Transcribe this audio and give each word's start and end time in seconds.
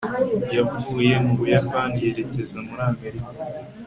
yavuye 0.55 1.13
mu 1.23 1.31
buyapani 1.39 1.95
yerekeza 2.03 2.57
muri 2.67 2.81
amerika 2.91 3.31